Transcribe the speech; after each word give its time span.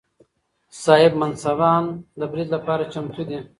صاحب 0.83 1.11
منصبان 1.21 1.83
د 2.19 2.21
برید 2.31 2.49
لپاره 2.55 2.83
چمتو 2.93 3.23
دي. 3.29 3.39